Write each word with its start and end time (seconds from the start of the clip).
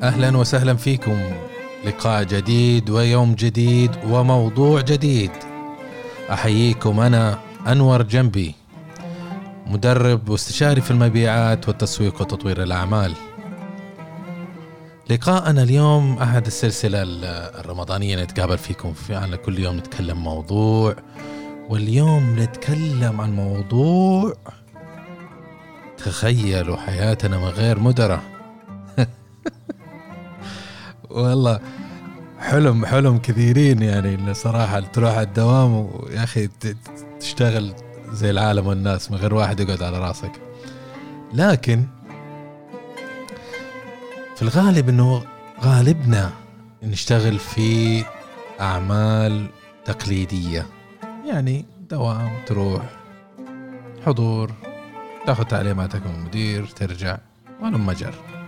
أهلا 0.00 0.36
وسهلا 0.36 0.74
فيكم. 0.74 1.18
لقاء 1.84 2.22
جديد 2.24 2.90
ويوم 2.90 3.34
جديد 3.34 3.90
وموضوع 4.08 4.80
جديد. 4.80 5.30
أحييكم 6.30 7.00
أنا 7.00 7.38
أنور 7.66 8.02
جنبي 8.02 8.54
مدرب 9.66 10.28
واستشاري 10.28 10.80
في 10.80 10.90
المبيعات 10.90 11.68
والتسويق 11.68 12.20
وتطوير 12.20 12.62
الأعمال. 12.62 13.12
لقاءنا 15.10 15.62
اليوم 15.62 16.18
أحد 16.18 16.46
السلسلة 16.46 17.02
الرمضانية. 17.60 18.22
نتقابل 18.22 18.58
فيكم 18.58 18.92
فعلا 18.92 19.36
كل 19.36 19.58
يوم 19.58 19.76
نتكلم 19.76 20.18
موضوع 20.18 20.96
واليوم 21.68 22.36
نتكلم 22.38 23.20
عن 23.20 23.36
موضوع 23.36 24.34
تخيلوا 25.96 26.76
حياتنا 26.76 27.38
من 27.38 27.48
غير 27.48 27.80
مدرة. 27.80 28.31
والله 31.12 31.60
حلم 32.38 32.86
حلم 32.86 33.18
كثيرين 33.18 33.82
يعني 33.82 34.14
إنه 34.14 34.32
صراحة 34.32 34.80
تروح 34.80 35.12
على 35.12 35.22
الدوام 35.22 35.74
ويا 35.74 36.24
أخي 36.24 36.48
تشتغل 37.20 37.74
زي 38.12 38.30
العالم 38.30 38.66
والناس 38.66 39.10
من 39.10 39.16
غير 39.16 39.34
واحد 39.34 39.60
يقعد 39.60 39.82
على 39.82 39.98
راسك. 39.98 40.32
لكن 41.34 41.84
في 44.36 44.42
الغالب 44.42 44.88
إنه 44.88 45.22
غالبنا 45.60 46.30
نشتغل 46.82 47.38
في 47.38 48.04
أعمال 48.60 49.46
تقليدية. 49.84 50.66
يعني 51.26 51.64
دوام 51.90 52.30
تروح 52.46 52.82
حضور 54.06 54.52
تاخذ 55.26 55.44
تعليماتك 55.44 56.06
من 56.06 56.14
المدير 56.14 56.66
ترجع 56.66 57.18
ولما 57.62 57.92
جر 57.92 58.41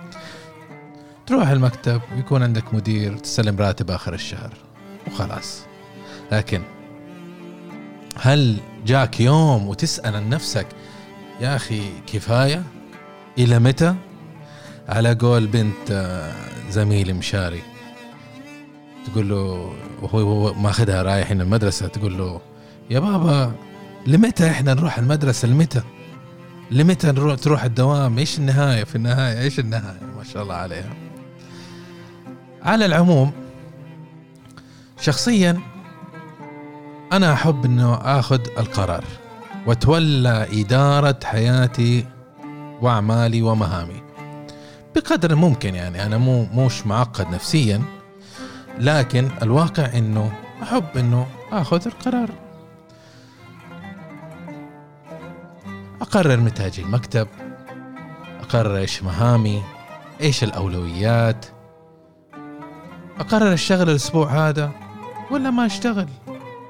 تروح 1.27 1.49
المكتب 1.49 2.01
ويكون 2.17 2.43
عندك 2.43 2.75
مدير 2.75 3.17
تسلم 3.19 3.57
راتب 3.57 3.91
آخر 3.91 4.15
الشهر 4.15 4.53
وخلاص. 5.07 5.63
لكن 6.33 6.63
هل 8.21 8.57
جاك 8.87 9.21
يوم 9.21 9.69
وتسأل 9.69 10.17
عن 10.17 10.29
نفسك 10.29 10.67
يا 11.41 11.57
أخي 11.57 11.83
كفاية؟ 12.07 12.63
إلى 13.39 13.59
متى؟ 13.59 13.95
على 14.89 15.15
قول 15.15 15.47
بنت 15.47 15.91
آه، 15.91 16.33
زميلي 16.71 17.13
مشاري. 17.13 17.63
تقول 19.07 19.29
له 19.29 19.75
وهو 20.03 20.55
ماخذها 20.55 21.03
رايحين 21.03 21.41
المدرسة 21.41 21.89
تقول 21.89 22.19
له 22.19 22.41
يا 22.91 22.99
بابا 22.99 23.53
لمتى 24.07 24.51
إحنا 24.51 24.75
نروح 24.75 24.99
المدرسة؟ 24.99 25.49
لمتى؟ 25.49 25.83
لمتى 26.71 27.07
نروح 27.07 27.35
تروح 27.35 27.65
الدوام؟ 27.65 28.19
إيش 28.19 28.39
النهاية؟ 28.39 28.85
في 28.85 28.97
النهاية 28.97 29.41
إيش 29.41 29.59
النهاية؟ 29.59 30.01
ما 30.17 30.25
شاء 30.25 30.43
الله 30.43 30.55
عليها. 30.55 31.04
على 32.65 32.87
العموم 32.87 33.33
شخصيا 35.01 35.61
أنا 37.13 37.33
أحب 37.33 37.65
إنه 37.65 37.95
آخذ 37.95 38.41
القرار 38.59 39.05
وأتولى 39.67 40.49
إدارة 40.53 41.19
حياتي 41.25 42.07
وأعمالي 42.81 43.43
ومهامي. 43.43 44.03
بقدر 44.97 45.31
الممكن 45.31 45.75
يعني 45.75 46.07
أنا 46.07 46.19
مو 46.19 46.45
موش 46.45 46.87
معقد 46.87 47.29
نفسيا 47.29 47.83
لكن 48.79 49.31
الواقع 49.43 49.99
إنه 49.99 50.33
أحب 50.63 50.97
إنه 50.97 51.27
آخذ 51.53 51.83
القرار. 51.87 52.31
أقرر 56.01 56.37
متى 56.37 56.67
أجي 56.67 56.83
المكتب 56.83 57.29
أقرر 58.41 58.77
إيش 58.77 59.03
مهامي 59.03 59.63
إيش 60.21 60.45
الأولويات 60.45 61.47
أقرر 63.21 63.55
أشتغل 63.55 63.91
الأسبوع 63.91 64.49
هذا 64.49 64.71
ولا 65.31 65.51
ما 65.51 65.67
أشتغل؟ 65.67 66.09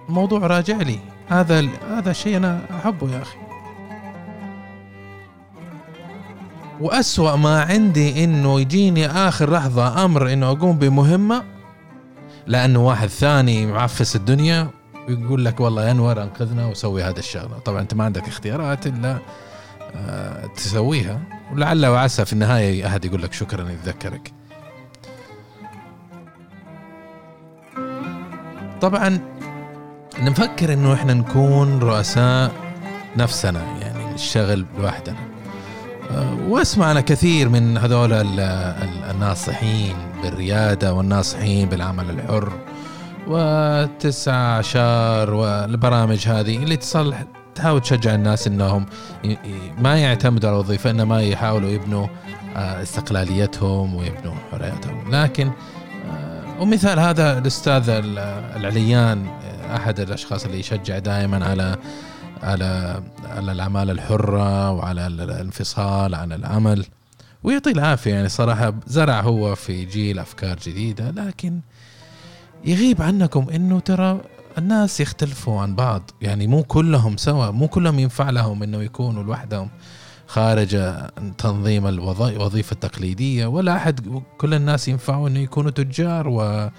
الموضوع 0.09 0.39
راجع 0.39 0.77
لي. 0.77 0.99
هذا 1.29 1.69
هذا 1.91 2.13
شيء 2.13 2.37
أنا 2.37 2.61
أحبه 2.71 3.11
يا 3.11 3.23
أخي. 3.23 3.39
وأسوأ 6.81 7.37
ما 7.37 7.63
عندي 7.63 8.25
إنه 8.25 8.61
يجيني 8.61 9.07
آخر 9.07 9.53
لحظة 9.53 10.05
أمر 10.05 10.33
إنه 10.33 10.51
أقوم 10.51 10.79
بمهمة 10.79 11.43
لأنه 12.47 12.87
واحد 12.87 13.09
ثاني 13.09 13.67
معفس 13.67 14.17
الدنيا 14.17 14.71
ويقول 15.09 15.45
لك 15.45 15.61
والله 15.61 15.87
يا 15.87 15.91
أنور 15.91 16.23
أنقذنا 16.23 16.67
وسوي 16.67 17.03
هذا 17.03 17.19
الشغلة. 17.19 17.59
طبعا 17.59 17.81
أنت 17.81 17.95
ما 17.95 18.05
عندك 18.05 18.29
اختيارات 18.29 18.87
إلا 18.87 19.19
آه، 19.97 20.47
تسويها. 20.47 21.21
ولعل 21.53 21.87
وعسى 21.87 22.25
في 22.25 22.33
النهاية 22.33 22.87
أحد 22.87 23.05
يقول 23.05 23.23
لك 23.23 23.33
شكرا 23.33 23.71
يتذكرك. 23.71 24.33
طبعا 28.85 29.19
نفكر 30.21 30.73
إنه 30.73 30.95
إحنا 30.95 31.15
نكون 31.15 31.79
رؤساء 31.79 32.53
نفسنا 33.17 33.63
يعني 33.81 34.15
نشتغل 34.15 34.67
لوحدنا. 34.79 35.17
آه، 36.11 36.37
وأسمعنا 36.49 37.01
كثير 37.01 37.49
من 37.49 37.79
هذول 37.79 38.13
الناصحين 39.11 39.97
بالريادة 40.23 40.95
والناصحين 40.95 41.69
بالعمل 41.69 42.11
الحر. 42.11 42.53
وتسع 43.29 44.35
عشر 44.35 45.35
والبرامج 45.35 46.29
هذه 46.29 46.57
اللي 46.57 46.77
تصلح 46.77 47.25
تحاول 47.55 47.81
تشجع 47.81 48.15
الناس 48.15 48.47
إنهم 48.47 48.87
ما 49.79 49.99
يعتمدوا 49.99 50.49
على 50.49 50.57
الوظيفة 50.57 50.91
إنما 50.91 51.23
يحاولوا 51.23 51.71
يبنوا 51.71 52.07
آه، 52.57 52.83
استقلاليتهم 52.83 53.95
ويبنوا 53.95 54.35
حريتهم 54.53 55.11
لكن 55.11 55.51
ومثال 56.61 56.99
هذا 57.01 57.39
الأستاذ 57.39 57.85
العليان 58.57 59.27
أحد 59.77 60.01
الأشخاص 60.01 60.45
اللي 60.45 60.61
يشجع 60.61 60.99
دائما 60.99 61.45
على 61.47 61.77
على 62.43 63.03
على 63.25 63.53
الأعمال 63.53 63.91
الحرة 63.91 64.71
وعلى 64.71 65.07
الانفصال 65.07 66.15
عن 66.15 66.33
العمل 66.33 66.87
ويعطيه 67.43 67.71
العافية. 67.71 68.15
يعني 68.15 68.29
صراحة 68.29 68.75
زرع 68.87 69.21
هو 69.21 69.55
في 69.55 69.85
جيل 69.85 70.19
أفكار 70.19 70.59
جديدة 70.67 71.11
لكن 71.11 71.61
يغيب 72.65 73.03
عنكم 73.03 73.47
إنه 73.55 73.81
ترى 73.81 74.21
الناس 74.59 75.01
يختلفوا 75.01 75.61
عن 75.61 75.75
بعض. 75.75 76.11
يعني 76.23 76.47
مو 76.47 76.63
كلهم 76.63 77.17
سوا 77.17 77.51
مو 77.51 77.69
كلهم 77.69 77.99
ينفع 77.99 78.31
لهم 78.31 78.63
إنه 78.63 78.83
يكونوا 78.83 79.23
لوحدهم. 79.23 79.69
خارج 80.27 80.77
تنظيم 81.39 81.87
الوظيفة 81.87 82.75
التقليدية 82.75 83.47
ولا 83.47 83.77
أحد 83.77 84.23
كل 84.39 84.55
الناس 84.55 84.89
ينفعوا 84.89 85.29
أنه 85.29 85.39
يكونوا 85.41 85.71
تجار 85.71 86.29
و... 86.29 86.71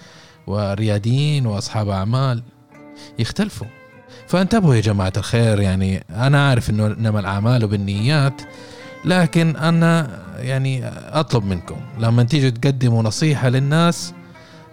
ورياديين 0.48 1.46
وأصحاب 1.46 1.90
أعمال. 1.90 2.44
يختلفوا. 3.20 3.68
فانتبهوا 4.28 4.76
يا 4.76 4.82
جماعة 4.82 5.14
الخير 5.18 5.60
يعني 5.60 6.04
أنا 6.10 6.50
عارف 6.50 6.70
أنه 6.70 6.88
إنما 6.88 7.20
الأعمال 7.20 7.68
بالنيات 7.68 8.42
لكن 9.06 9.56
أنا 9.56 10.20
يعني 10.38 10.86
أطلب 11.20 11.46
منكم 11.46 11.76
لما 12.00 12.24
تيجوا 12.24 12.50
تقدموا 12.50 13.04
نصيحة 13.04 13.50
للناس 13.50 14.14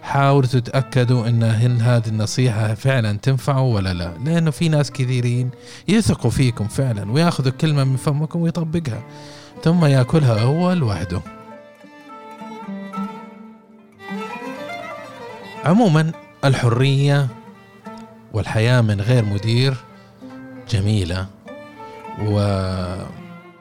حاولوا 0.03 0.49
تتأكدوا 0.49 1.27
إن 1.27 1.43
هل 1.43 1.81
هذه 1.81 2.07
النصيحة 2.07 2.73
فعلا 2.73 3.17
تنفعوا 3.17 3.75
ولا 3.75 3.93
لا؟ 3.93 4.13
لأنه 4.25 4.51
في 4.51 4.69
ناس 4.69 4.91
كثيرين 4.91 5.49
يثقوا 5.87 6.31
فيكم 6.31 6.67
فعلا 6.67 7.11
ويأخذوا 7.11 7.51
كلمة 7.51 7.83
من 7.83 7.95
فمكم 7.95 8.41
ويطبقها 8.41 9.03
ثم 9.63 9.85
يأكلها 9.85 10.41
هو 10.41 10.73
لوحده. 10.73 11.21
عموما 15.65 16.11
الحرية 16.45 17.27
والحياة 18.33 18.81
من 18.81 19.01
غير 19.01 19.25
مدير 19.25 19.77
جميلة 20.69 21.27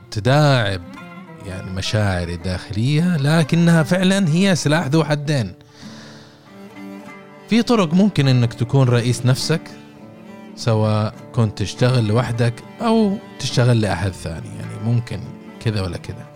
وتداعب 0.09 0.81
يعني 1.47 1.71
مشاعري 1.71 2.35
الداخلية 2.35 3.17
لكنها 3.17 3.83
فعلا 3.83 4.29
هي 4.29 4.55
سلاح 4.55 4.87
ذو 4.87 5.05
حدين. 5.05 5.55
في 7.53 7.63
طرق 7.63 7.95
ممكن 7.95 8.29
إنك 8.29 8.55
تكون 8.55 8.89
رئيس 8.89 9.27
نفسك 9.27 9.61
سواء 10.57 11.15
كنت 11.35 11.59
تشتغل 11.59 12.07
لوحدك 12.07 12.55
أو 12.81 13.19
تشتغل 13.39 13.81
لأحد 13.81 14.11
ثاني 14.11 14.49
يعني 14.49 14.85
ممكن 14.85 15.21
كذا 15.61 15.83
ولا 15.83 15.97
كذا. 15.97 16.27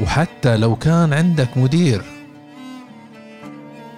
وحتى 0.00 0.56
لو 0.56 0.76
كان 0.76 1.12
عندك 1.12 1.56
مدير 1.56 2.02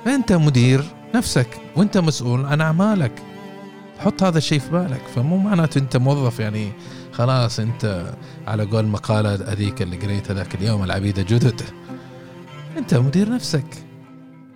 فانت 0.05 0.33
مدير 0.33 0.85
نفسك 1.15 1.49
وأنت 1.77 1.99
مسؤول 1.99 2.45
عن 2.45 2.61
أعمالك. 2.61 3.13
حط 3.99 4.23
هذا 4.23 4.39
الشيء 4.39 4.59
في 4.59 4.71
بالك 4.71 5.03
فمو 5.15 5.37
معناته 5.37 5.79
أنت 5.79 5.97
موظف 5.97 6.41
يعني 6.41 6.73
خلاص 7.13 7.61
أنت 7.61 8.15
على 8.47 8.65
قول 8.65 8.87
مقالة 8.87 9.35
هذيك 9.35 9.83
اللي 9.83 9.97
قريتها 9.97 10.35
ذاك 10.35 10.55
اليوم 10.55 10.85
العبيدة 10.85 11.23
جدد. 11.23 11.63
أنت 12.79 12.95
مدير 12.95 13.31
نفسك. 13.31 13.84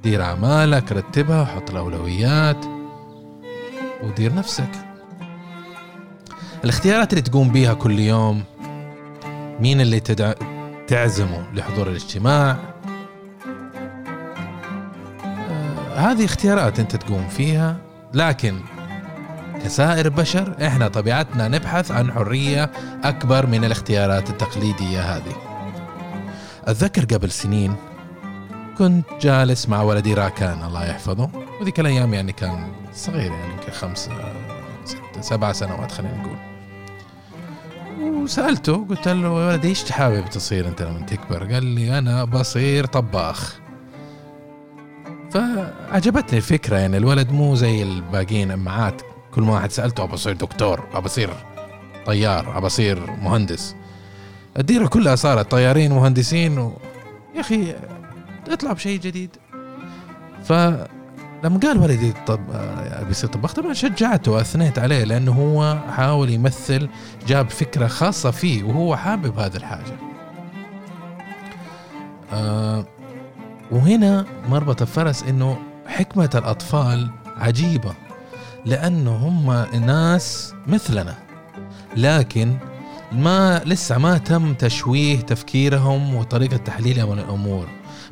دير 0.03 0.23
أعمالك 0.23 0.93
رتبها 0.93 1.43
وحط 1.43 1.71
الأولويات 1.71 2.65
ودير 4.03 4.35
نفسك. 4.35 4.71
الاختيارات 6.65 7.13
اللي 7.13 7.23
تقوم 7.23 7.49
بيها 7.53 7.75
كل 7.75 7.99
يوم 7.99 8.45
مين 9.61 9.81
اللي 9.81 10.01
تدع... 10.01 10.33
تعزمه 10.87 11.45
لحضور 11.55 11.89
الاجتماع؟ 11.89 12.57
آه 15.25 15.97
هذه 15.97 16.25
اختيارات 16.25 16.81
أنت 16.81 16.97
تقوم 16.97 17.29
فيها. 17.29 17.77
لكن 18.15 18.61
كسائر 19.65 20.09
بشر 20.09 20.67
إحنا 20.67 20.89
طبيعتنا 20.89 21.49
نبحث 21.49 21.91
عن 21.91 22.13
حرية 22.13 22.71
أكبر 23.05 23.47
من 23.47 23.65
الاختيارات 23.65 24.31
التقليدية 24.31 25.01
هذه. 25.01 25.37
أتذكر 26.65 27.05
قبل 27.05 27.31
سنين 27.31 27.77
كنت 28.79 29.07
جالس 29.21 29.69
مع 29.69 29.83
ولدي 29.83 30.15
راكان 30.15 30.65
الله 30.65 30.87
يحفظه 30.87 31.31
وذيك 31.61 31.81
الأيام 31.81 32.15
يعني 32.15 32.33
كان 32.33 32.73
صغير 32.95 33.33
يعني 33.33 33.53
يمكن 33.53 33.73
خمس 33.73 34.11
ست 34.85 35.21
سبع 35.21 35.53
سنوات 35.53 35.93
خلينا 35.93 36.17
نقول. 36.17 36.39
وسألته 38.23 38.87
قلت 38.89 39.09
له 39.09 39.43
يا 39.43 39.49
ولدي 39.49 39.69
إيش 39.69 39.93
حابب 39.93 40.31
تصير 40.31 40.69
أنت 40.69 40.83
لما 40.83 41.07
تكبر؟ 41.07 41.53
قال 41.53 41.65
لي 41.65 41.99
أنا 41.99 42.25
بصير 42.25 42.87
طباخ. 42.87 43.59
فعجبتني 45.31 46.39
الفكرة 46.39 46.77
يعني 46.77 46.97
الولد 46.97 47.33
مو 47.33 47.55
زي 47.55 47.83
الباقيين 47.83 48.51
أمعات 48.51 49.03
كل 49.35 49.43
ما 49.43 49.53
واحد 49.53 49.71
سألته 49.71 50.05
أبى 50.05 50.15
أصير 50.15 50.33
دكتور 50.33 50.85
أبى 50.95 51.07
أصير 51.07 51.31
طيار 52.07 52.59
أبى 52.59 52.67
أصير 52.67 53.11
مهندس 53.23 53.77
الديرة 54.59 54.87
كلها 54.87 55.15
صارت 55.15 55.51
طيارين 55.51 55.93
مهندسين 55.93 56.59
و... 56.59 56.73
يا 57.35 57.41
أخي 57.41 57.75
اطلع 58.53 58.73
بشيء 58.73 59.01
جديد 59.01 59.31
فلما 60.45 61.59
قال 61.63 61.79
ولدي 61.79 62.13
طب 62.27 62.41
بيصير 63.09 63.31
طباخ 63.31 63.53
طبعا 63.53 63.73
شجعته 63.73 64.33
واثنيت 64.33 64.79
عليه 64.79 65.05
لأنه 65.05 65.33
هو 65.33 65.79
حاول 65.97 66.31
يمثل 66.31 66.89
جاب 67.27 67.51
فكرة 67.51 67.87
خاصة 67.87 68.31
فيه 68.31 68.65
وهو 68.65 68.97
حابب 68.97 69.39
هذه 69.39 69.57
الحاجة. 69.57 69.97
آه 72.33 72.85
وهنا 73.71 74.25
مربط 74.49 74.83
الفرس 74.83 75.23
إنه 75.23 75.59
حكمة 75.87 76.31
الأطفال 76.35 77.11
عجيبة 77.37 77.95
لأنه 78.65 79.11
هم 79.17 79.67
ناس 79.87 80.55
مثلنا 80.67 81.15
لكن 81.97 82.57
ما 83.13 83.63
لسه 83.67 83.99
ما 83.99 84.19
تم 84.19 84.55
تشويه 84.55 85.21
تفكيرهم 85.21 86.15
وطريقة 86.15 86.57
تحليلهم 86.57 87.19
الأمور 87.19 87.67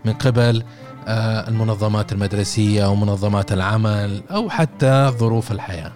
من 0.07 0.13
قبل 0.13 0.65
آه، 1.09 1.49
المنظمات 1.49 2.13
المدرسية 2.13 2.87
ومنظمات 2.87 3.53
العمل 3.53 4.23
أو 4.31 4.51
حتى 4.51 5.13
ظروف 5.19 5.53
الحياة. 5.53 5.93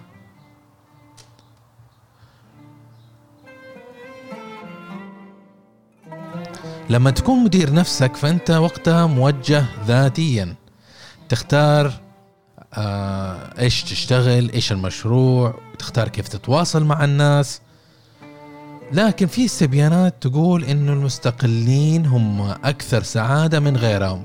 لما 6.89 7.11
تكون 7.11 7.43
مدير 7.43 7.73
نفسك 7.73 8.15
فأنت 8.15 8.51
وقتها 8.51 9.05
موجه 9.05 9.65
ذاتيا. 9.87 10.55
تختار 11.29 11.93
آه 12.73 13.59
إيش 13.59 13.83
تشتغل 13.83 14.51
إيش 14.51 14.71
المشروع 14.71 15.59
تختار 15.79 16.07
كيف 16.07 16.27
تتواصل 16.27 16.83
مع 16.83 17.03
الناس. 17.03 17.61
لكن 18.93 19.27
في 19.27 19.45
استبيانات 19.45 20.15
تقول 20.21 20.63
انه 20.63 20.93
المستقلين 20.93 22.05
هم 22.05 22.41
أكثر 22.41 23.03
سعادة 23.03 23.59
من 23.59 23.77
غيرهم 23.77 24.23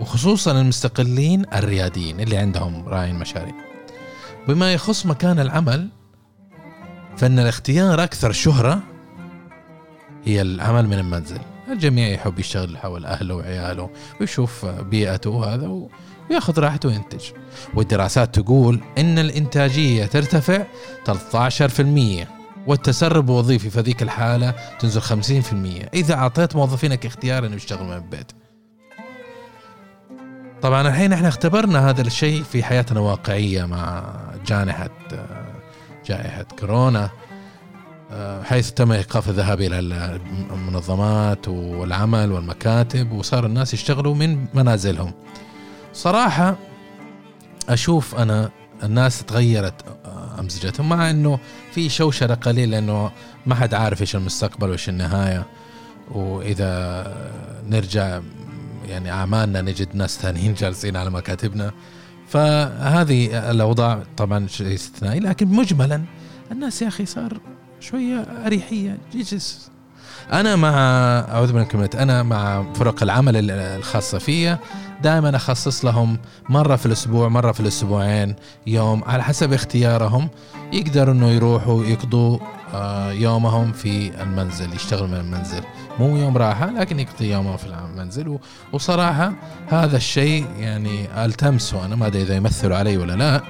وخصوصا 0.00 0.60
المستقلين 0.60 1.44
الرياديين 1.54 2.20
اللي 2.20 2.36
عندهم 2.36 2.88
راعي 2.88 3.12
مشاريع 3.12 3.54
بما 4.48 4.72
يخص 4.72 5.06
مكان 5.06 5.38
العمل 5.38 5.88
فإن 7.16 7.38
الاختيار 7.38 8.04
أكثر 8.04 8.32
شهرة 8.32 8.82
هي 10.24 10.42
العمل 10.42 10.86
من 10.86 10.98
المنزل. 10.98 11.40
الجميع 11.72 12.08
يحب 12.08 12.38
يشتغل 12.38 12.78
حول 12.78 13.06
أهله 13.06 13.34
وعياله 13.34 13.90
ويشوف 14.20 14.66
بيئته 14.66 15.30
وهذا 15.30 15.88
ويأخذ 16.30 16.60
راحته 16.60 16.88
وينتج. 16.88 17.24
والدراسات 17.74 18.38
تقول 18.40 18.80
إن 18.98 19.18
الإنتاجية 19.18 20.06
ترتفع 20.06 20.64
13% 21.04 22.37
والتسرب 22.66 23.30
الوظيفي 23.30 23.70
في 23.70 23.80
ذيك 23.80 24.02
الحالة 24.02 24.50
تنزل 24.78 25.02
50% 25.02 25.88
إذا 25.94 26.14
أعطيت 26.14 26.56
موظفينك 26.56 27.06
اختيار 27.06 27.46
أنه 27.46 27.56
يشتغل 27.56 27.84
من 27.84 27.92
البيت. 27.92 28.32
طبعا 30.62 30.88
الحين 30.88 31.12
إحنا 31.12 31.28
اختبرنا 31.28 31.90
هذا 31.90 32.02
الشيء 32.02 32.42
في 32.42 32.62
حياتنا 32.62 33.00
واقعية 33.00 33.64
مع 33.64 34.14
جائحة 34.46 34.90
جائحة 36.06 36.42
كورونا 36.58 37.10
حيث 38.44 38.70
تم 38.70 38.92
إيقاف 38.92 39.28
الذهاب 39.28 39.60
إلى 39.60 39.78
المنظمات 40.50 41.48
والعمل 41.48 42.32
والمكاتب 42.32 43.12
وصار 43.12 43.46
الناس 43.46 43.74
يشتغلوا 43.74 44.14
من 44.14 44.46
منازلهم. 44.54 45.12
صراحة 45.92 46.56
أشوف 47.68 48.14
أنا 48.14 48.50
الناس 48.82 49.24
تغيرت 49.24 49.97
أمزجتهم 50.38 50.88
مع 50.88 51.10
إنه 51.10 51.38
في 51.72 51.88
شوشرة 51.88 52.34
قليل 52.34 52.70
لأنه 52.70 53.10
ما 53.46 53.54
حد 53.54 53.74
عارف 53.74 54.00
إيش 54.00 54.16
المستقبل 54.16 54.68
وإيش 54.68 54.88
النهاية. 54.88 55.46
وإذا 56.10 56.72
نرجع 57.68 58.20
يعني 58.88 59.10
أعمالنا 59.10 59.60
نجد 59.60 59.88
ناس 59.94 60.18
ثانيين 60.18 60.54
جالسين 60.60 60.96
على 60.96 61.10
مكاتبنا. 61.10 61.72
فهذه 62.28 63.50
الأوضاع 63.50 64.02
طبعا 64.16 64.46
شيء 64.46 64.74
استثنائي 64.74 65.20
لكن 65.20 65.48
مجملا 65.48 66.02
الناس 66.52 66.82
يا 66.82 66.88
أخي 66.88 67.06
صار 67.06 67.40
شوية 67.80 68.16
أريحية 68.46 68.98
جيجس 69.12 69.70
أنا 70.32 70.56
مع 70.56 70.70
أعوذ 71.32 71.52
من 71.52 71.88
أنا 71.94 72.22
مع 72.22 72.72
فرق 72.74 73.02
العمل 73.02 73.50
الخاصة 73.50 74.18
فيا. 74.18 74.58
دائما 75.02 75.36
أخصص 75.36 75.84
لهم 75.84 76.18
مرة 76.48 76.76
في 76.76 76.86
الأسبوع 76.86 77.28
مرة 77.28 77.52
في 77.52 77.60
الأسبوعين 77.60 78.36
يوم 78.66 79.04
على 79.04 79.22
حسب 79.22 79.52
اختيارهم. 79.52 80.28
يقدروا 80.72 81.14
إنه 81.14 81.28
يروحوا 81.30 81.84
يقضوا 81.84 82.38
آه، 82.74 83.12
يومهم 83.12 83.72
في 83.72 84.22
المنزل 84.22 84.74
يشتغل 84.74 85.08
من 85.08 85.14
المنزل. 85.14 85.62
مو 85.98 86.16
يوم 86.16 86.36
راحة 86.36 86.70
لكن 86.70 87.00
يقضي 87.00 87.32
يومه 87.32 87.56
في 87.56 87.66
المنزل. 87.66 88.38
وصراحة 88.72 89.32
هذا 89.68 89.96
الشيء 89.96 90.46
يعني 90.58 91.24
ألتمسه. 91.24 91.84
أنا 91.84 91.96
ما 91.96 92.06
أدري 92.06 92.22
إذا 92.22 92.36
يمثلوا 92.36 92.76
علي 92.76 92.96
ولا 92.96 93.12
لا 93.12 93.42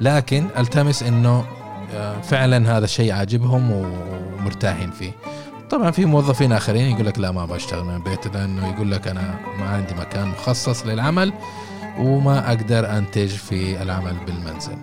لكن 0.00 0.46
ألتمس 0.58 1.02
إنه 1.02 1.44
فعلا 2.22 2.76
هذا 2.76 2.84
الشيء 2.84 3.12
عاجبهم 3.12 3.70
ومرتاحين 3.70 4.90
فيه. 4.90 5.12
طبعا 5.70 5.90
في 5.90 6.04
موظفين 6.04 6.52
آخرين 6.52 6.90
يقول 6.90 7.06
لك 7.06 7.18
لا 7.18 7.30
ما 7.30 7.44
بشتغل 7.44 7.84
من 7.84 7.94
البيت 7.94 8.26
لأنه 8.26 8.68
يقول 8.68 8.90
لك 8.90 9.08
أنا 9.08 9.38
ما 9.58 9.68
عندي 9.68 9.94
مكان 9.94 10.28
مخصص 10.28 10.86
للعمل 10.86 11.32
وما 11.98 12.48
أقدر 12.48 12.98
أنتج 12.98 13.28
في 13.28 13.82
العمل 13.82 14.16
بالمنزل. 14.26 14.76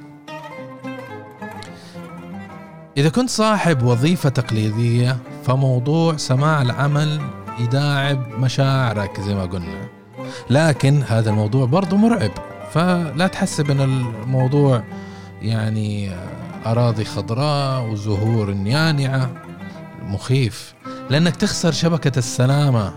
إذا 2.97 3.09
كنت 3.09 3.29
صاحب 3.29 3.83
وظيفة 3.83 4.29
تقليدية 4.29 5.17
فموضوع 5.43 6.17
سماع 6.17 6.61
العمل 6.61 7.21
يداعب 7.59 8.27
مشاعرك 8.39 9.21
زي 9.21 9.35
ما 9.35 9.45
قلنا. 9.45 9.87
لكن 10.49 11.03
هذا 11.07 11.29
الموضوع 11.29 11.65
برضو 11.65 11.95
مرعب 11.95 12.31
فلا 12.71 13.27
تحسب 13.27 13.71
ان 13.71 13.81
الموضوع 13.81 14.83
يعني 15.41 16.11
أراضي 16.65 17.05
خضراء 17.05 17.89
وزهور 17.89 18.49
يانعة 18.49 19.29
مخيف. 20.03 20.76
لأنك 21.09 21.35
تخسر 21.35 21.71
شبكة 21.71 22.19
السلامة 22.19 22.93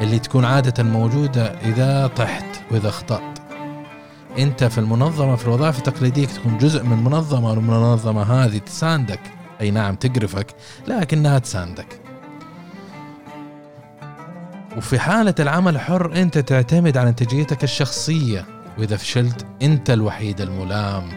اللي 0.00 0.18
تكون 0.18 0.44
عادة 0.44 0.82
موجودة 0.82 1.46
إذا 1.46 2.06
طحت 2.06 2.44
وإذا 2.70 2.88
أخطأت. 2.88 3.38
أنت 4.38 4.64
في 4.64 4.78
المنظمة 4.78 5.36
في 5.36 5.44
الوظائف 5.44 5.78
التقليدية 5.78 6.26
تكون 6.26 6.58
جزء 6.58 6.82
من 6.82 7.04
منظمة 7.04 7.50
والمنظمة 7.50 8.22
هذه 8.22 8.58
تساندك. 8.58 9.20
أي 9.60 9.70
نعم 9.70 9.94
تقرفك 9.94 10.46
لكنها 10.88 11.38
تساندك. 11.38 12.00
وفي 14.76 14.98
حالة 14.98 15.34
العمل 15.40 15.74
الحر 15.74 16.12
أنت 16.16 16.38
تعتمد 16.38 16.96
على 16.96 17.08
إنتاجيتك 17.08 17.64
الشخصية. 17.64 18.46
وإذا 18.78 18.96
فشلت 18.96 19.46
أنت 19.62 19.90
الوحيد 19.90 20.40
الملام. 20.40 21.08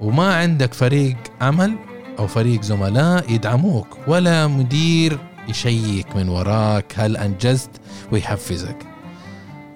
وما 0.00 0.36
عندك 0.36 0.74
فريق 0.74 1.16
عمل 1.40 1.76
أو 2.20 2.26
فريق 2.26 2.62
زملاء 2.62 3.32
يدعموك 3.32 3.98
ولا 4.06 4.46
مدير 4.46 5.18
يشيك 5.48 6.16
من 6.16 6.28
وراك 6.28 6.94
هل 6.96 7.16
أنجزت؟ 7.16 7.70
ويحفزك. 8.12 8.76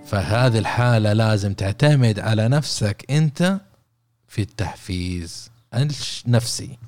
فهذه 0.07 0.59
الحالة 0.59 1.13
لازم 1.13 1.55
تعتمد 1.55 2.21
على 2.21 2.49
نفسك 2.49 3.05
أنت 3.11 3.61
في 4.29 4.43
التحفيز 4.43 5.51
النفسي. 5.75 6.79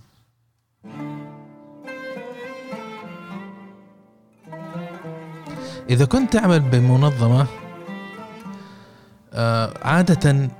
إذا 5.91 6.05
كنت 6.05 6.33
تعمل 6.33 6.61
بمنظمة 6.61 7.47
آه، 9.33 9.75
عادة 9.83 10.51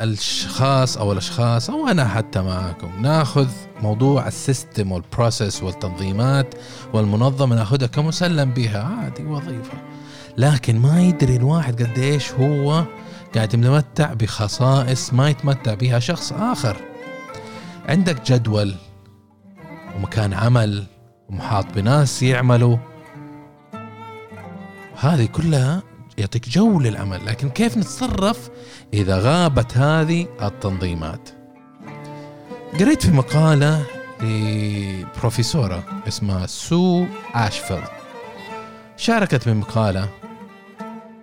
الأشخاص 0.00 0.96
أو 0.96 1.12
الأشخاص 1.12 1.70
أو 1.70 1.88
أنا 1.88 2.08
حتى 2.08 2.42
معكم 2.42 3.02
ناخذ 3.02 3.48
موضوع 3.82 4.26
ال 4.28 4.37
system 4.37 4.92
وال 4.92 5.08
process 5.08 5.62
والتنظيمات 5.62 6.54
والمنظمة 6.92 7.56
ناخذها 7.56 7.86
كمسلم 7.86 8.50
بها. 8.50 8.82
عادي 8.82 9.24
وظيفة. 9.24 9.78
لكن 10.36 10.78
ما 10.78 11.02
يدري 11.02 11.36
الواحد 11.36 11.82
قديش 11.82 12.32
هو 12.32 12.84
قاعد 13.34 13.54
يتمتع 13.54 14.12
بخصائص 14.12 15.14
ما 15.14 15.28
يتمتع 15.28 15.74
بها 15.74 15.98
شخص 15.98 16.32
آخر. 16.32 16.76
عندك 17.88 18.32
جدول 18.32 18.74
ومكان 19.96 20.34
عمل 20.34 20.84
ومحاط 21.28 21.66
بناس 21.74 22.22
يعملوا. 22.22 22.76
هذه 25.00 25.26
كلها 25.26 25.82
يعطيك 26.18 26.48
جو 26.48 26.80
للعمل 26.80 27.26
لكن 27.26 27.48
كيف 27.48 27.76
نتصرف 27.76 28.50
إذا 28.94 29.18
غابت 29.18 29.76
هذه 29.76 30.26
التنظيمات؟ 30.42 31.30
قريت 32.80 33.06
في 33.06 33.12
مقالة 33.12 33.84
لبروفيسورة 34.22 35.84
اسمها 36.08 36.46
سو 36.46 37.06
أشفيلد. 37.34 37.88
شاركت 38.96 39.48
بمقالة 39.48 40.08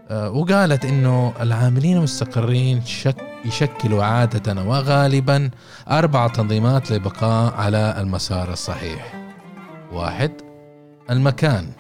آه، 0.10 0.30
وقالت 0.30 0.86
إنه 0.86 1.34
العاملين 1.42 1.98
المستقرين 1.98 2.86
شك 2.86 3.16
يشكلوا 3.46 4.04
عادة 4.04 4.62
وغالبا 4.62 5.50
أربع 5.90 6.28
تنظيمات 6.28 6.92
للبقاء 6.92 7.54
على 7.54 7.96
المسار 7.98 8.54
الصحيح. 8.54 9.32
واحد 9.92 10.32
المكان. 11.10 11.72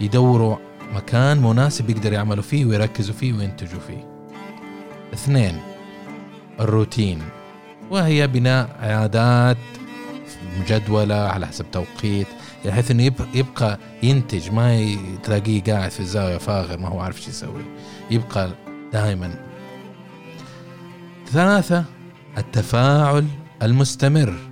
يدوروا 0.00 0.56
مكان 0.94 1.42
مناسب 1.42 1.90
يقدر 1.90 2.12
يعملوا 2.12 2.42
فيه 2.42 2.64
ويركزوا 2.64 3.14
فيه 3.14 3.32
وينتجوا 3.32 3.80
فيه. 3.80 4.06
اثنين 5.14 5.60
الروتين 6.60 7.22
وهي 7.90 8.26
بناء 8.26 8.76
عادات 8.80 9.56
مجدولة 10.60 11.14
على 11.14 11.46
حسب 11.46 11.70
توقيت 11.72 12.26
بحيث 12.64 12.90
إنه 12.90 13.12
يبقى 13.34 13.78
ينتج 14.02 14.50
ما 14.50 14.96
تلاقيه 15.22 15.62
قاعد 15.62 15.90
في 15.90 16.00
الزاوية 16.00 16.36
فاغر 16.36 16.78
ما 16.78 16.88
هو 16.88 17.00
عارف 17.00 17.22
شو 17.22 17.30
يسوي 17.30 17.62
يبقى 18.10 18.50
دائما 18.92 19.34
ثلاثة 21.26 21.84
التفاعل 22.38 23.26
المستمر. 23.62 24.49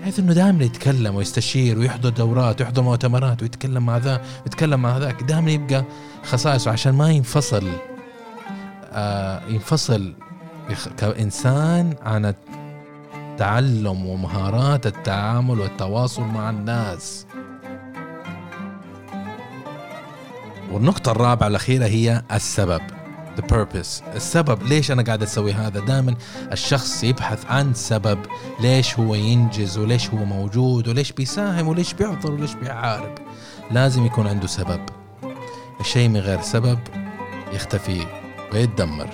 بحيث 0.00 0.18
إنه 0.18 0.32
دائما 0.32 0.64
يتكلم 0.64 1.14
ويستشير 1.14 1.78
ويحضر 1.78 2.08
دورات 2.08 2.60
ويحضر 2.60 2.82
مؤتمرات 2.82 3.42
ويتكلم 3.42 3.86
مع 3.86 3.96
ذا 3.96 4.22
ويتكلم 4.44 4.82
مع 4.82 4.98
ذاك 4.98 5.22
دائما 5.22 5.50
يبقى 5.50 5.84
خصائصه 6.24 6.70
عشان 6.70 6.92
ما 6.92 7.10
ينفصل 7.10 7.68
آه 8.92 9.42
ينفصل 9.48 10.14
كإنسان 10.96 11.94
عن 12.02 12.34
التعلم 13.34 14.06
ومهارات 14.06 14.86
التعامل 14.86 15.60
والتواصل 15.60 16.22
مع 16.22 16.50
الناس. 16.50 17.26
والنقطة 20.72 21.12
الرابعة 21.12 21.46
الأخيرة 21.46 21.86
هي 21.86 22.22
السبب. 22.32 22.80
The 23.38 23.52
purpose. 23.52 24.14
السبب 24.14 24.62
ليش 24.62 24.90
أنا 24.90 25.02
قاعد 25.02 25.22
أسوي 25.22 25.52
هذا؟ 25.52 25.80
دائما 25.80 26.14
الشخص 26.52 27.04
يبحث 27.04 27.46
عن 27.46 27.74
سبب. 27.74 28.18
ليش 28.60 28.98
هو 28.98 29.14
ينجز 29.14 29.78
وليش 29.78 30.10
هو 30.10 30.24
موجود 30.24 30.88
وليش 30.88 31.12
بيساهم 31.12 31.68
وليش 31.68 31.94
بيعذر 31.94 32.32
وليش 32.32 32.54
بيحارب 32.54 33.14
لازم 33.70 34.06
يكون 34.06 34.26
عنده 34.26 34.46
سبب. 34.46 34.80
الشيء 35.80 36.08
من 36.08 36.20
غير 36.20 36.40
سبب 36.40 36.78
يختفي 37.52 38.06
ويتدمر. 38.52 39.08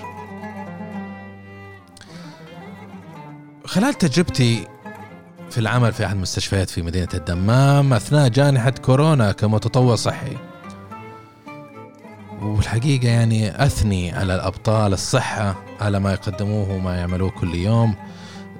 خلال 3.65 3.93
تجربتي 3.93 4.67
في 5.49 5.57
العمل 5.57 5.93
في 5.93 6.05
أحد 6.05 6.15
المستشفيات 6.15 6.69
في 6.69 6.81
مدينة 6.81 7.07
الدمام 7.13 7.93
أثناء 7.93 8.27
جائحة 8.27 8.69
كورونا 8.69 9.31
كمتطوع 9.31 9.95
صحي 9.95 10.37
والحقيقة 12.45 13.07
يعني 13.07 13.65
أثني 13.65 14.11
على 14.11 14.35
الأبطال 14.35 14.93
الصحة 14.93 15.55
على 15.81 15.99
ما 15.99 16.13
يقدموه 16.13 16.71
وما 16.71 16.95
يعملوه 16.95 17.29
كل 17.29 17.55
يوم. 17.55 17.95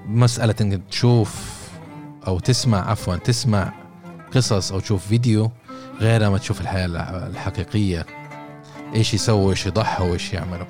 مسألة 0.07 0.55
إنك 0.61 0.81
تشوف 0.89 1.59
أو 2.27 2.39
تسمع 2.39 2.91
عفوا 2.91 3.15
تسمع 3.15 3.73
قصص 4.33 4.71
أو 4.71 4.79
تشوف 4.79 5.07
فيديو 5.07 5.51
غير 5.99 6.29
ما 6.29 6.37
تشوف 6.37 6.61
الحياة 6.61 6.85
الحقيقية. 7.27 8.05
إيش 8.95 9.13
يسووا 9.13 9.51
إيش 9.51 9.65
يضحوا 9.65 10.13
إيش 10.13 10.33
يعملوا. 10.33 10.67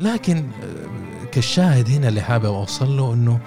لكن 0.00 0.36
آه، 0.36 1.24
كالشاهد 1.32 1.90
هنا 1.90 2.08
اللي 2.08 2.20
حابب 2.20 2.44
أوصل 2.44 2.96
له 2.96 3.14
إنه 3.14 3.40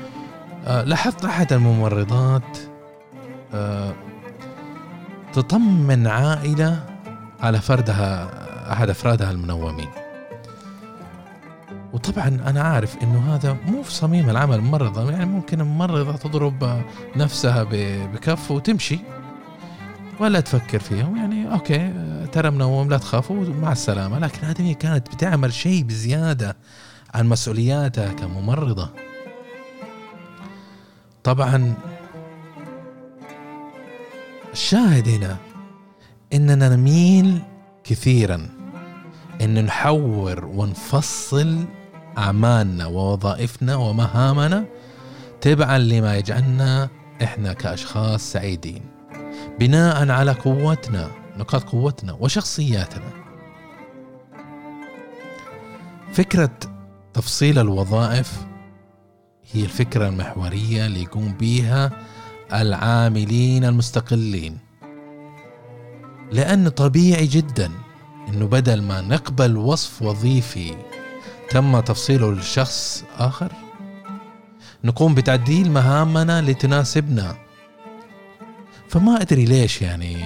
آه، 0.66 0.84
لاحظت 0.84 1.26
أحد 1.26 1.54
الممرضات 1.54 2.58
آه، 3.54 3.94
تطمن 5.34 6.08
عائلة 6.08 6.93
على 7.44 7.62
فردها 7.62 8.30
أحد 8.74 8.90
أفرادها 8.90 9.32
المنومين. 9.32 9.90
وطبعا 11.94 12.28
أنا 12.28 12.62
عارف 12.62 13.04
إنه 13.04 13.36
هذا 13.36 13.58
مو 13.66 13.84
في 13.84 13.92
صميم 13.92 14.30
العمل 14.30 14.56
الممرضة 14.56 15.12
يعني 15.12 15.26
ممكن 15.26 15.62
الممرضة 15.62 16.18
تضرب 16.18 16.84
نفسها 17.16 17.64
بكف 18.14 18.52
وتمشي 18.52 19.00
ولا 20.20 20.40
تفكر 20.40 20.80
فيهم 20.80 21.18
يعني 21.18 21.54
أوكي 21.54 21.94
ترى 22.32 22.50
منوم 22.50 22.90
لا 22.90 22.98
تخافوا 22.98 23.46
مع 23.46 23.72
السلامة. 23.72 24.20
لكن 24.20 24.48
هذه 24.48 24.74
كانت 24.74 25.16
بتعمل 25.16 25.54
شيء 25.54 25.84
بزيادة 25.84 26.58
عن 27.14 27.30
مسؤولياتها 27.30 28.14
كممرضة. 28.14 28.90
طبعا 31.24 31.74
الشاهد 34.54 35.08
هنا 35.10 35.38
إننا 36.34 36.70
نميل 36.76 37.42
كثيرا 37.84 38.50
إن 39.42 39.66
نحور 39.66 40.46
ونفصل 40.46 41.66
أعمالنا 42.18 42.86
ووظائفنا 42.86 43.76
ومهامنا 43.76 44.66
تبعا 45.42 45.78
لما 45.78 46.18
يجعلنا 46.18 46.90
إحنا 47.24 47.54
كأشخاص 47.54 48.32
سعيدين. 48.32 48.82
بناء 49.60 50.10
على 50.10 50.32
قوتنا 50.32 51.12
نقاط 51.38 51.64
قوتنا 51.64 52.14
وشخصياتنا. 52.14 53.10
فكرة 56.14 56.60
تفصيل 57.14 57.60
الوظائف 57.60 58.46
هي 59.52 59.64
الفكرة 59.64 60.08
المحورية 60.08 60.86
اللي 60.86 61.04
يقوم 61.04 61.34
بها 61.40 61.92
العاملين 62.54 63.66
المستقلين. 63.66 64.58
لأن 66.34 66.70
طبيعي 66.70 67.28
جدا 67.28 67.72
أنه 68.30 68.46
بدل 68.46 68.82
ما 68.82 69.02
نقبل 69.02 69.58
وصف 69.58 70.02
وظيفي 70.02 70.76
تم 71.50 71.80
تفصيله 71.80 72.32
لشخص 72.32 73.04
آخر. 73.18 73.52
نقوم 74.84 75.16
بتعديل 75.16 75.72
مهامنا 75.72 76.42
لتناسبنا. 76.42 77.36
فما 78.90 79.22
أدري 79.22 79.46
ليش 79.46 79.82
يعني 79.82 80.26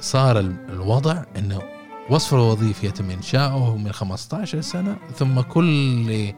صار 0.00 0.40
الوضع 0.40 1.22
أنه 1.38 1.62
وصف 2.10 2.34
الوظيفي 2.34 2.86
يتم 2.86 3.10
إنشاؤه 3.10 3.76
من 3.76 3.92
15 3.92 4.60
سنة 4.60 4.96
ثم 5.16 5.40
كل 5.40 6.32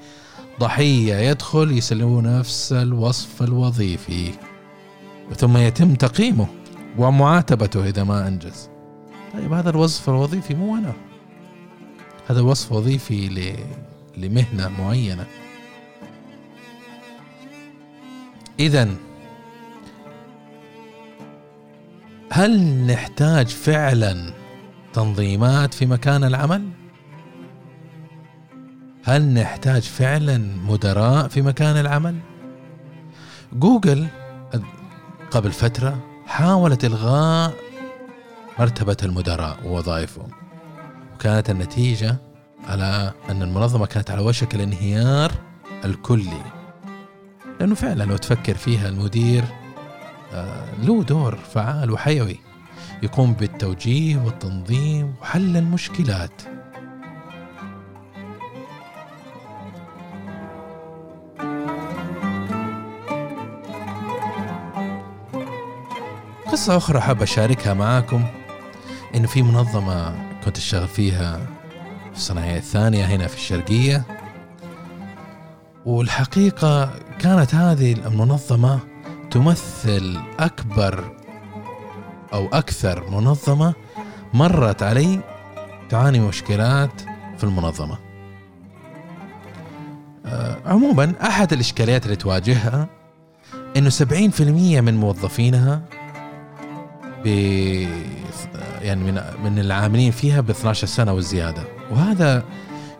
ضحية 0.61 1.15
يدخل 1.15 1.73
يسلمه 1.79 2.23
نفس 2.23 2.73
الوصف 2.73 3.43
الوظيفي 3.43 4.31
ثم 5.37 5.57
يتم 5.57 5.95
تقييمه 5.95 6.47
ومعاتبته 6.99 7.88
إذا 7.88 8.05
ما 8.05 8.29
أنجز. 8.29 8.75
طيب 9.37 9.52
هذا 9.52 9.71
الوظف 9.71 10.09
الوظيفي 10.09 10.55
مو 10.55 10.76
أنا 10.76 10.93
هذا 12.28 12.40
وصف 12.40 12.73
وظيفي 12.73 13.28
ل... 13.28 13.57
لمهنة 14.16 14.69
معينة 14.69 15.26
إذا 18.61 18.88
هل 22.31 22.61
نحتاج 22.87 23.47
فعلا 23.47 24.33
تنظيمات 24.93 25.75
في 25.75 25.87
مكان 25.87 26.25
العمل؟ 26.25 26.69
هل 29.05 29.23
نحتاج 29.35 29.83
فعلا 29.83 30.38
مدراء 30.69 31.28
في 31.28 31.43
مكان 31.43 31.76
العمل؟ 31.76 32.16
جوجل 33.52 34.07
قبل 35.31 35.52
فترة 35.52 35.99
حاولت 36.26 36.85
إلغاء 36.85 37.66
مرتبة 38.59 38.97
المدراء 39.03 39.59
ووظائفهم. 39.65 40.29
وكانت 41.15 41.51
النتيجة 41.51 42.17
على 42.69 43.13
أن 43.31 43.43
المنظمة 43.43 43.87
كانت 43.87 44.11
على 44.11 44.23
وشك 44.23 44.55
الانهيار 44.55 45.33
الكلي. 45.85 46.43
لأنه 47.61 47.75
فعلا 47.75 48.05
لو 48.05 48.17
تفكر 48.17 48.55
فيها 48.55 48.89
المدير 48.89 49.45
آه، 50.33 50.65
له 50.83 51.03
دور 51.03 51.37
فعال 51.37 51.91
وحيوي. 51.91 52.39
يقوم 53.03 53.33
بالتوجيه 53.33 54.17
والتنظيم 54.17 55.15
وحل 55.23 55.57
المشكلات. 55.57 56.43
قصة 66.47 66.77
أخرى 66.77 67.01
حاب 67.01 67.23
أشاركها 67.23 67.75
معاكم. 67.75 68.25
إنه 69.15 69.27
في 69.27 69.43
منظمة 69.43 70.15
كنت 70.45 70.57
أشتغل 70.59 70.89
فيها 70.89 71.39
في 72.11 72.17
الصناعية 72.17 72.57
الثانية 72.57 73.05
هنا 73.05 73.27
في 73.27 73.37
الشرقية. 73.37 74.03
والحقيقة 75.87 76.91
كانت 77.19 77.55
هذه 77.55 77.93
المنظمة 77.93 78.79
تمثل 79.31 80.21
أكبر 80.39 81.17
أو 82.33 82.49
أكثر 82.53 83.11
منظمة 83.11 83.75
مرت 84.35 84.83
علي 84.83 85.21
تعاني 85.89 86.21
مشكلات 86.21 87.01
في 87.39 87.45
المنظمة. 87.45 87.99
آه، 90.27 90.57
عموما 90.67 91.13
أحد 91.23 91.53
الإشكاليات 91.53 92.05
اللي 92.05 92.17
تواجهها 92.17 92.89
إنه 93.77 93.91
70% 93.91 94.81
من 94.81 94.97
موظفينها 94.97 95.83
ب 97.26 97.28
يعني 98.83 99.04
من 99.04 99.21
من 99.45 99.59
العاملين 99.59 100.11
فيها 100.11 100.40
ب 100.40 100.50
12 100.50 100.87
سنة 100.87 101.12
والزيادة. 101.12 101.62
وهذا 101.90 102.45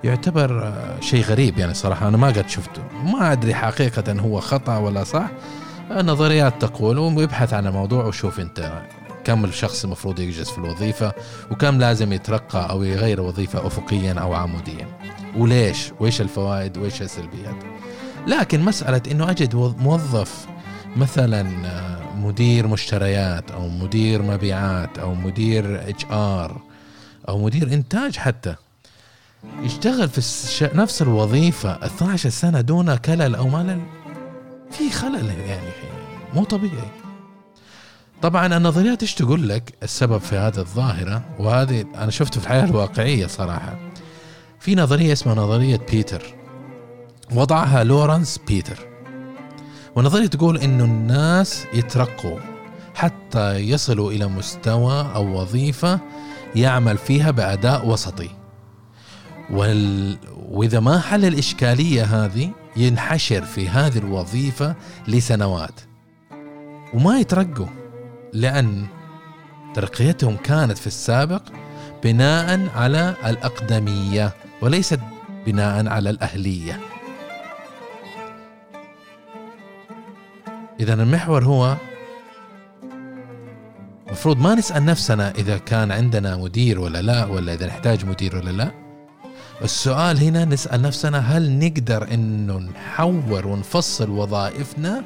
يعتبر 0.05 0.75
شيء 1.01 1.23
غريب 1.25 1.59
يعني 1.59 1.75
صراحة 1.75 2.09
أنا 2.09 2.17
ما 2.17 2.27
قد 2.27 2.49
شفته. 2.49 2.83
ما 3.05 3.33
أدري 3.33 3.55
حقيقة 3.55 4.13
هو 4.13 4.41
خطأ 4.41 4.77
ولا 4.77 5.05
صح. 5.05 5.31
نظريات 5.91 6.63
تقول 6.63 6.99
ويبحث 6.99 7.55
عن 7.55 7.67
الموضوع 7.67 8.05
وشوف 8.05 8.41
أنت 8.41 8.83
كم 9.25 9.45
الشخص 9.45 9.85
المفروض 9.85 10.21
يجلس 10.21 10.51
في 10.51 10.59
الوظيفة 10.59 11.13
وكم 11.51 11.79
لازم 11.79 12.13
يترقى 12.13 12.71
أو 12.71 12.83
يغير 12.83 13.21
وظيفة 13.21 13.67
أفقيا 13.67 14.13
أو 14.13 14.35
عموديا. 14.35 14.87
وليش؟ 15.37 15.93
وإيش 16.01 16.21
الفوائد؟ 16.21 16.79
وإيش 16.79 17.03
السلبيات؟ 17.03 17.57
لكن 18.27 18.61
مسألة 18.61 19.03
أنه 19.11 19.31
أجد 19.31 19.55
موظف 19.55 20.47
مثلا 20.97 21.67
آه، 21.67 22.17
مدير 22.17 22.67
مشتريات 22.67 23.51
أو 23.51 23.69
مدير 23.69 24.23
مبيعات 24.23 24.99
أو 24.99 25.15
مدير 25.15 25.89
HR 25.89 26.61
أو 27.29 27.39
مدير 27.39 27.73
إنتاج 27.73 28.17
حتى 28.17 28.55
يشتغل 29.63 30.09
في. 30.09 30.71
نفس 30.75 31.03
الوظيفة 31.03 31.87
12 31.87 32.29
سنة 32.31 32.61
دون 32.61 32.97
كلل 32.97 33.35
أو 33.35 33.49
ملل؟ 33.49 33.81
في 34.71 34.91
خلل 34.91 35.31
يعني 35.31 35.71
مو 36.35 36.45
طبيعي. 36.45 36.91
طبعا 38.23 38.57
النظريات 38.57 39.03
إيش 39.03 39.15
تقول 39.15 39.49
لك؟ 39.49 39.75
السبب 39.83 40.19
في 40.19 40.37
هذه 40.37 40.59
الظاهرة 40.59 41.23
وهذه 41.39 41.85
أنا 41.95 42.11
شفته 42.11 42.41
في 42.41 42.47
الحياة 42.47 42.65
الواقعية 42.65 43.27
صراحة. 43.27 43.79
في 44.61 44.75
نظرية 44.75 45.13
اسمها 45.13 45.35
نظرية 45.35 45.81
بيتر 45.91 46.35
وضعها 47.33 47.85
لورنس 47.85 48.41
بيتر. 48.49 48.96
ونظرية 49.97 50.27
تقول 50.27 50.59
إنه 50.59 50.85
الناس 50.85 51.67
يترقوا 51.75 52.39
حتى 52.95 53.57
يصلوا 53.57 54.13
إلى 54.13 54.27
مستوى 54.27 55.11
أو 55.15 55.41
وظيفة 55.41 56.01
يعمل 56.57 56.99
فيها 56.99 57.31
بأداء 57.31 57.89
وسطي. 57.89 58.31
وال... 59.51 60.19
وإذا 60.49 60.81
ما 60.81 61.01
حل 61.01 61.25
الإشكالية 61.25 62.03
هذه 62.03 62.51
ينحشر 62.77 63.43
في 63.43 63.69
هذه 63.69 63.99
الوظيفة 63.99 64.75
لسنوات. 65.09 65.81
وما 66.95 67.19
يترقوا 67.19 67.67
لأن 68.33 68.87
ترقيتهم 69.75 70.37
كانت 70.37 70.79
في 70.79 70.87
السابق 70.87 71.43
بناء 72.05 72.69
على 72.77 73.15
الأقدمية 73.27 74.35
وليست 74.63 75.01
بناء 75.47 75.89
على 75.89 76.11
الأهلية. 76.11 76.96
إذا 80.81 80.95
المحور 80.95 81.45
هو 81.45 81.77
المفروض 84.07 84.39
ما 84.39 84.55
نسأل 84.55 84.85
نفسنا 84.85 85.31
إذا 85.31 85.59
كان 85.59 85.93
عندنا 85.93 86.37
مدير 86.37 86.81
ولا 86.81 87.03
لا 87.03 87.25
ولا 87.25 87.55
إذا 87.55 87.67
نحتاج 87.67 88.07
مدير 88.07 88.37
ولا 88.37 88.51
لا. 88.51 88.71
السؤال 89.63 90.19
هنا 90.19 90.45
نسأل 90.45 90.83
نفسنا 90.83 91.19
هل 91.19 91.59
نقدر 91.59 92.15
إنه 92.15 92.59
نحور 92.59 93.47
ونفصل 93.47 94.11
وظائفنا 94.11 95.05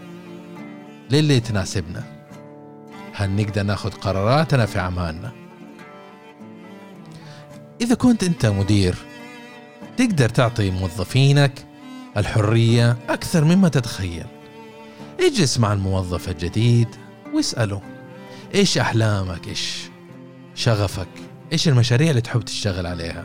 للي 1.11 1.41
تناسبنا؟ 1.41 2.03
هل 3.15 3.31
نقدر 3.31 3.63
ناخذ 3.63 3.91
قراراتنا 3.91 4.67
في 4.67 4.79
أعمالنا؟ 4.79 5.33
إذا 7.81 7.95
كنت 7.95 8.25
أنت 8.25 8.47
مدير 8.47 8.95
تقدر 9.97 10.29
تعطي 10.29 10.71
موظفينك 10.71 11.53
الحرية 12.17 12.97
أكثر 13.09 13.45
مما 13.45 13.69
تتخيل. 13.69 14.27
اجلس 15.21 15.59
مع 15.59 15.73
الموظف 15.73 16.29
الجديد 16.29 16.89
واسأله. 17.35 17.83
إيش 18.55 18.79
أحلامك؟ 18.79 19.49
إيش 19.49 19.91
شغفك؟ 20.55 21.09
إيش 21.53 21.69
المشاريع 21.69 22.11
اللي 22.11 22.21
تحب 22.21 22.41
تشتغل 22.41 22.87
عليها؟ 22.87 23.25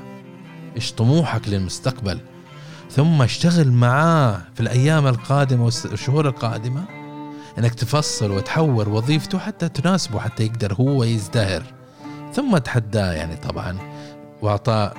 إيش 0.76 0.92
طموحك 0.94 1.50
للمستقبل؟ 1.50 2.20
ثم 2.92 3.22
اشتغل 3.22 3.72
معاه 3.72 4.42
في 4.54 4.60
الأيام 4.60 5.08
القادمة 5.08 5.64
والشهور 5.64 6.28
القادمة. 6.28 6.86
إنك 7.58 7.74
تفصل 7.74 8.32
وتحور 8.32 8.90
وظيفته 8.90 9.40
حتى 9.40 9.70
تناسبه 9.70 10.20
حتى 10.20 10.46
يقدر 10.46 10.74
هو 10.74 11.04
يزدهر. 11.04 11.64
ثم 12.34 12.58
تحداه 12.58 13.14
يعني 13.14 13.36
طبعا. 13.36 13.78
واعطاء 14.42 14.98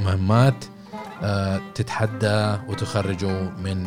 مهمات 0.00 0.64
آه، 1.22 1.60
تتحدى 1.74 2.56
وتخرجه 2.68 3.50
من 3.50 3.86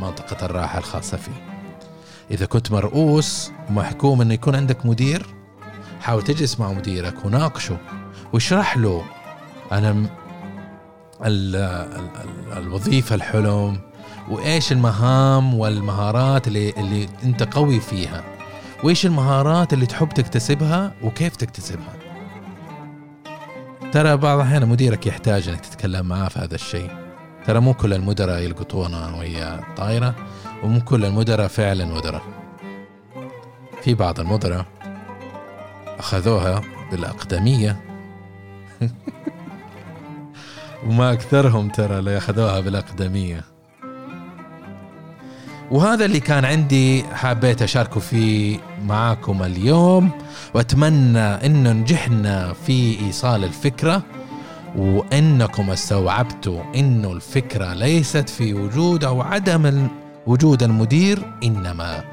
منطقة 0.00 0.46
الراحة 0.46 0.78
الخاصة 0.78 1.16
فيه. 1.16 1.49
إذا 2.30 2.46
كنت 2.46 2.72
مرؤوس 2.72 3.52
ومحكوم 3.68 4.20
أنه 4.20 4.34
يكون 4.34 4.54
عندك 4.54 4.86
مدير 4.86 5.26
حاول 6.00 6.22
تجلس 6.22 6.60
مع 6.60 6.72
مديرك 6.72 7.24
وناقشه 7.24 7.76
واشرح 8.32 8.76
له 8.76 9.04
أنا 9.72 9.90
ال 9.90 11.56
ال 11.56 11.56
ال 11.96 12.58
الوظيفة 12.58 13.14
الحلم 13.14 13.80
وإيش 14.28 14.72
المهام 14.72 15.54
والمهارات 15.54 16.48
اللي, 16.48 16.70
اللي 16.70 17.08
أنت 17.24 17.42
قوي 17.42 17.80
فيها 17.80 18.24
وإيش 18.84 19.06
المهارات 19.06 19.72
اللي 19.72 19.86
تحب 19.86 20.08
تكتسبها 20.08 20.92
وكيف 21.02 21.36
تكتسبها. 21.36 21.94
ترى 23.92 24.16
بعض 24.16 24.38
الأحيان 24.38 24.68
مديرك 24.68 25.06
يحتاج 25.06 25.48
أنك 25.48 25.60
تتكلم 25.60 26.06
معاه 26.06 26.28
في 26.28 26.38
هذا 26.38 26.54
الشيء. 26.54 26.90
ترى 27.46 27.60
مو 27.60 27.74
كل 27.74 27.92
المدراء 27.94 28.40
يلقطونا 28.40 29.16
وهي 29.16 29.60
طايرة. 29.76 30.14
ومو 30.62 30.80
كل 30.80 31.04
المدراء 31.04 31.48
فعلا 31.48 31.84
مدراء. 31.84 32.22
في 33.82 33.94
بعض 33.94 34.20
المدراء 34.20 34.64
أخذوها 35.98 36.62
بالأقدمية. 36.90 37.80
وما 40.86 41.12
أكثرهم 41.12 41.68
ترى 41.68 41.98
اللي 41.98 42.16
أخذوها 42.16 42.60
بالأقدمية. 42.60 43.44
وهذا 45.70 46.04
اللي 46.04 46.20
كان 46.20 46.44
عندي 46.44 47.04
حبيت 47.04 47.62
أشاركه 47.62 48.00
فيه 48.00 48.58
معاكم 48.84 49.42
اليوم. 49.42 50.10
وأتمنى 50.54 51.18
أنه 51.18 51.72
نجحنا 51.72 52.52
في 52.52 53.00
إيصال 53.00 53.44
الفكرة. 53.44 54.02
وأنكم 54.76 55.70
استوعبتوا 55.70 56.62
أنه 56.74 57.12
الفكرة 57.12 57.74
ليست 57.74 58.28
في 58.28 58.54
وجود 58.54 59.04
أو 59.04 59.22
عدم 59.22 59.88
وجود 60.26 60.62
المدير 60.62 61.18
إنما 61.44 62.04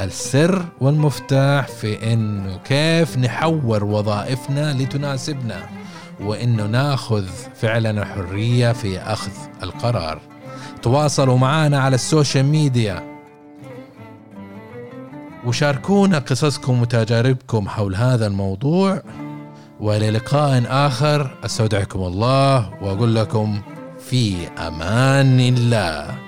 السر 0.00 0.64
والمفتاح 0.80 1.68
في 1.68 2.12
انه 2.12 2.56
كيف 2.56 3.18
نحور 3.18 3.84
وظائفنا 3.84 4.72
لتناسبنا 4.72 5.68
وانه 6.20 6.66
ناخذ 6.66 7.26
فعلا 7.54 7.90
الحريه 7.90 8.72
في 8.72 8.98
أخذ 8.98 9.32
القرار. 9.62 10.20
تواصلوا 10.82 11.38
معنا 11.38 11.80
على 11.80 11.94
السوشيال 11.94 12.46
ميديا. 12.46 13.02
وشاركونا 15.46 16.18
قصصكم 16.18 16.82
وتجاربكم 16.82 17.68
حول 17.68 17.94
هذا 17.94 18.26
الموضوع. 18.26 19.02
وإلى 19.80 20.10
لقاء 20.10 20.62
آخر 20.68 21.38
أستودعكم 21.44 22.00
الله 22.00 22.70
وأقول 22.82 23.14
لكم 23.14 23.60
في 23.98 24.48
أمان 24.58 25.40
الله. 25.40 26.21